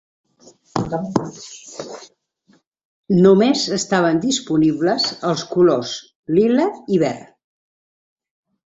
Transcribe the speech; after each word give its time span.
Només 3.27 3.67
estaven 3.79 4.25
disponibles 4.27 5.07
els 5.35 5.45
colors 5.55 5.95
lila 6.39 6.69
i 6.97 7.03
verd. 7.07 7.31